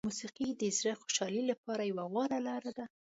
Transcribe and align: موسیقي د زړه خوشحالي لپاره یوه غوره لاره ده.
موسیقي 0.09 0.47
د 0.61 0.63
زړه 0.77 0.93
خوشحالي 1.01 1.41
لپاره 1.51 1.81
یوه 1.89 2.05
غوره 2.11 2.39
لاره 2.47 2.71
ده. 2.77 2.85